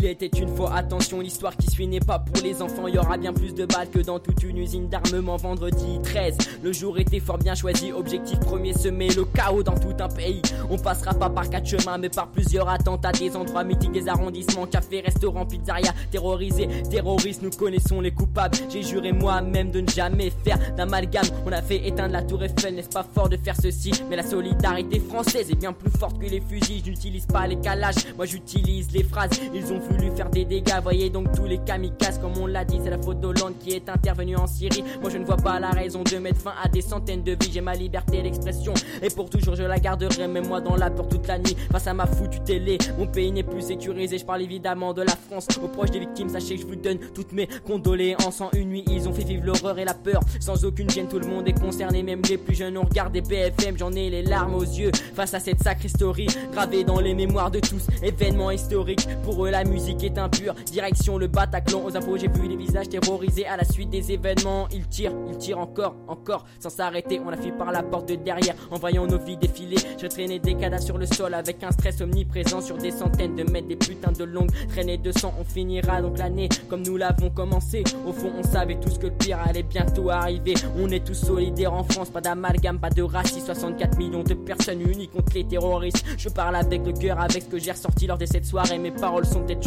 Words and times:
était 0.00 0.26
une 0.26 0.48
fois, 0.48 0.74
attention, 0.74 1.20
l'histoire 1.20 1.56
qui 1.56 1.70
suit 1.70 1.86
n'est 1.86 2.00
pas 2.00 2.18
pour 2.18 2.42
les 2.42 2.62
enfants. 2.62 2.86
Il 2.88 2.94
y 2.94 2.98
aura 2.98 3.16
bien 3.16 3.32
plus 3.32 3.54
de 3.54 3.66
balles 3.66 3.90
que 3.90 3.98
dans 3.98 4.18
toute 4.18 4.42
une 4.42 4.58
usine 4.58 4.88
d'armement. 4.88 5.36
Vendredi 5.36 6.00
13, 6.02 6.36
le 6.62 6.72
jour 6.72 6.98
était 6.98 7.20
fort 7.20 7.38
bien 7.38 7.54
choisi. 7.54 7.92
Objectif 7.92 8.40
premier, 8.40 8.72
semer 8.72 9.08
le 9.08 9.24
chaos 9.24 9.62
dans 9.62 9.78
tout 9.78 9.94
un 10.00 10.08
pays. 10.08 10.42
On 10.70 10.78
passera 10.78 11.14
pas 11.14 11.30
par 11.30 11.48
quatre 11.50 11.66
chemins, 11.66 11.98
mais 11.98 12.08
par 12.08 12.28
plusieurs 12.28 12.68
attentats. 12.68 13.12
Des 13.12 13.36
endroits 13.36 13.64
mythiques, 13.64 13.92
des 13.92 14.08
arrondissements, 14.08 14.66
cafés, 14.66 15.00
restaurants, 15.00 15.46
pizzeria. 15.46 15.92
Terrorisés, 16.10 16.68
terroristes, 16.90 17.42
nous 17.42 17.50
connaissons 17.50 18.00
les 18.00 18.12
coupables. 18.12 18.56
J'ai 18.70 18.82
juré 18.82 19.12
moi-même 19.12 19.70
de 19.70 19.80
ne 19.80 19.88
jamais 19.88 20.32
faire 20.44 20.58
d'amalgame. 20.76 21.26
On 21.46 21.52
a 21.52 21.60
fait 21.60 21.86
éteindre 21.86 22.12
la 22.12 22.22
tour 22.22 22.42
Eiffel, 22.42 22.74
n'est-ce 22.74 22.88
pas 22.88 23.04
fort 23.14 23.28
de 23.28 23.36
faire 23.36 23.56
ceci? 23.60 23.92
Mais 24.08 24.16
la 24.16 24.22
solidarité 24.22 25.00
française 25.00 25.50
est 25.50 25.54
bien 25.54 25.72
plus 25.72 25.90
forte 25.90 26.18
que 26.18 26.26
les 26.26 26.40
fusils. 26.40 26.82
Je 26.84 26.90
n'utilise 26.90 27.26
pas 27.26 27.46
les 27.46 27.56
calages, 27.56 27.96
moi 28.16 28.24
j'utilise 28.24 28.90
les 28.92 29.02
phrases. 29.02 29.30
Ils 29.54 29.72
ont 29.72 29.81
voulu 29.82 30.10
faire 30.14 30.30
des 30.30 30.44
dégâts, 30.44 30.80
voyez 30.82 31.10
donc 31.10 31.32
tous 31.32 31.44
les 31.44 31.58
kamikazes, 31.58 32.18
comme 32.18 32.36
on 32.40 32.46
l'a 32.46 32.64
dit, 32.64 32.78
c'est 32.82 32.90
la 32.90 32.98
faute 32.98 33.20
d'Hollande 33.20 33.54
qui 33.58 33.72
est 33.72 33.88
intervenu 33.88 34.36
en 34.36 34.46
Syrie. 34.46 34.84
Moi 35.00 35.10
je 35.10 35.18
ne 35.18 35.24
vois 35.24 35.36
pas 35.36 35.60
la 35.60 35.70
raison 35.70 36.02
de 36.02 36.16
mettre 36.18 36.40
fin 36.40 36.54
à 36.62 36.68
des 36.68 36.82
centaines 36.82 37.22
de 37.22 37.32
vies. 37.32 37.50
J'ai 37.52 37.60
ma 37.60 37.74
liberté 37.74 38.22
d'expression 38.22 38.74
et 39.02 39.08
pour 39.10 39.30
toujours 39.30 39.54
je 39.54 39.62
la 39.62 39.78
garderai. 39.78 40.28
Même 40.28 40.46
moi 40.46 40.60
dans 40.60 40.76
la 40.76 40.90
peur 40.90 41.08
toute 41.08 41.26
la 41.26 41.38
nuit 41.38 41.56
face 41.70 41.86
à 41.86 41.94
ma 41.94 42.06
foutue 42.06 42.40
télé. 42.40 42.78
Mon 42.98 43.06
pays 43.06 43.32
n'est 43.32 43.42
plus 43.42 43.62
sécurisé. 43.62 44.18
Je 44.18 44.24
parle 44.24 44.42
évidemment 44.42 44.92
de 44.92 45.02
la 45.02 45.16
France. 45.16 45.46
Aux 45.62 45.68
proches 45.68 45.90
des 45.90 46.00
victimes, 46.00 46.28
sachez 46.28 46.56
que 46.56 46.62
je 46.62 46.66
vous 46.66 46.76
donne 46.76 46.98
toutes 47.14 47.32
mes 47.32 47.48
condoléances. 47.66 48.40
En 48.40 48.50
une 48.52 48.68
nuit, 48.68 48.84
ils 48.88 49.08
ont 49.08 49.12
fait 49.12 49.24
vivre 49.24 49.44
l'horreur 49.44 49.78
et 49.78 49.84
la 49.84 49.94
peur 49.94 50.20
sans 50.40 50.64
aucune 50.64 50.90
gêne. 50.90 51.08
Tout 51.08 51.18
le 51.18 51.26
monde 51.26 51.48
est 51.48 51.60
concerné, 51.60 52.02
même 52.02 52.22
les 52.28 52.38
plus 52.38 52.54
jeunes 52.54 52.78
ont 52.78 52.84
regardé 52.84 53.20
BFM. 53.20 53.76
J'en 53.78 53.92
ai 53.92 54.10
les 54.10 54.22
larmes 54.22 54.54
aux 54.54 54.62
yeux 54.62 54.90
face 55.14 55.34
à 55.34 55.40
cette 55.40 55.62
sacrée 55.62 55.88
story 55.88 56.26
gravée 56.52 56.84
dans 56.84 57.00
les 57.00 57.14
mémoires 57.14 57.50
de 57.50 57.60
tous. 57.60 57.86
Événement 58.02 58.50
historique. 58.50 59.06
Pour 59.24 59.44
eux, 59.44 59.50
la 59.50 59.64
musique 59.72 60.04
est 60.04 60.18
impure. 60.18 60.54
Direction 60.66 61.18
le 61.18 61.26
Bataclan. 61.26 61.82
Aux 61.84 61.96
infos, 61.96 62.16
j'ai 62.16 62.28
vu 62.28 62.46
les 62.46 62.56
visages 62.56 62.88
terrorisés 62.88 63.46
à 63.46 63.56
la 63.56 63.64
suite 63.64 63.90
des 63.90 64.12
événements. 64.12 64.68
Ils 64.70 64.86
tirent, 64.86 65.14
ils 65.28 65.38
tirent 65.38 65.58
encore, 65.58 65.96
encore, 66.08 66.44
sans 66.60 66.70
s'arrêter. 66.70 67.20
On 67.24 67.30
a 67.30 67.36
fui 67.36 67.52
par 67.52 67.72
la 67.72 67.82
porte 67.82 68.08
de 68.08 68.16
derrière 68.16 68.54
en 68.70 68.76
voyant 68.76 69.06
nos 69.06 69.18
vies 69.18 69.36
défiler. 69.36 69.76
Je 70.00 70.06
traînais 70.06 70.38
des 70.38 70.54
cadavres 70.54 70.82
sur 70.82 70.98
le 70.98 71.06
sol 71.06 71.34
avec 71.34 71.62
un 71.62 71.70
stress 71.70 72.00
omniprésent 72.00 72.60
sur 72.60 72.76
des 72.76 72.90
centaines 72.90 73.34
de 73.34 73.44
mètres, 73.50 73.68
des 73.68 73.76
putains 73.76 74.12
de 74.12 74.24
longues 74.24 74.52
traînées 74.68 74.98
de 74.98 75.10
sang. 75.10 75.32
On 75.40 75.44
finira 75.44 76.02
donc 76.02 76.18
l'année 76.18 76.48
comme 76.68 76.82
nous 76.82 76.96
l'avons 76.96 77.30
commencé. 77.30 77.82
Au 78.06 78.12
fond, 78.12 78.30
on 78.38 78.42
savait 78.42 78.78
tous 78.78 78.98
que 78.98 79.06
le 79.06 79.12
pire 79.12 79.38
allait 79.44 79.62
bientôt 79.62 80.10
arriver. 80.10 80.54
On 80.78 80.90
est 80.90 81.04
tous 81.04 81.14
solidaires 81.14 81.72
en 81.72 81.84
France, 81.84 82.10
pas 82.10 82.20
d'amalgame, 82.20 82.78
pas 82.78 82.90
de 82.90 83.02
racisme. 83.02 83.46
64 83.46 83.98
millions 83.98 84.22
de 84.22 84.34
personnes 84.34 84.82
unies 84.82 85.08
contre 85.08 85.32
les 85.34 85.44
terroristes. 85.44 86.04
Je 86.18 86.28
parle 86.28 86.56
avec 86.56 86.84
le 86.84 86.92
cœur, 86.92 87.20
avec 87.20 87.42
ce 87.42 87.48
que 87.48 87.58
j'ai 87.58 87.72
ressorti 87.72 88.06
lors 88.06 88.18
de 88.18 88.26
cette 88.26 88.44
soirée. 88.44 88.78
Mes 88.78 88.90
paroles 88.90 89.26
sont 89.26 89.40
peut-être 89.40 89.61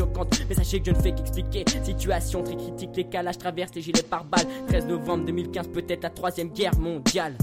mais 0.50 0.56
sachez 0.56 0.80
que 0.80 0.86
je 0.86 0.92
ne 0.92 1.02
fais 1.02 1.14
qu'expliquer. 1.14 1.66
Situation 1.84 2.44
très 2.44 2.56
critique, 2.56 2.92
les 2.96 3.06
calages 3.06 3.38
traversent 3.38 3.76
les 3.76 3.82
gilets 3.82 4.04
par 4.04 4.26
balles. 4.26 4.48
13 4.68 4.88
novembre 4.88 5.26
2015, 5.26 5.68
peut-être 5.70 6.04
la 6.04 6.10
troisième 6.10 6.50
guerre 6.50 6.78
mondiale. 6.78 7.36